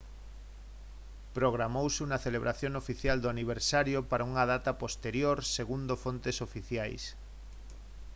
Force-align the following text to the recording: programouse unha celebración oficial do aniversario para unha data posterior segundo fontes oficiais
programouse 1.37 1.99
unha 2.05 2.21
celebración 2.25 2.73
oficial 2.81 3.17
do 3.19 3.31
aniversario 3.35 3.99
para 4.09 4.27
unha 4.29 4.43
data 4.53 4.71
posterior 4.81 5.37
segundo 5.57 5.93
fontes 6.03 6.37
oficiais 6.47 7.01